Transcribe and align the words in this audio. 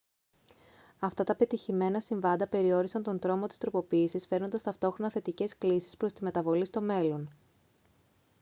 αυτά 0.99 1.23
τα 1.23 1.33
επιτυχημένα 1.33 1.99
συμβάντα 1.99 2.47
περιόρισαν 2.47 3.03
τον 3.03 3.19
τρόμο 3.19 3.47
της 3.47 3.57
τροποποίησης 3.57 4.25
φέρνοντας 4.27 4.61
ταυτόχρονα 4.61 5.11
θετικές 5.11 5.57
κλίσεις 5.57 5.97
προς 5.97 6.13
τη 6.13 6.23
μεταβολή 6.23 6.65
στο 6.65 6.81
μέλλον 6.81 7.29